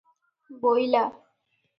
ବୋଇଲା-- 0.63 1.03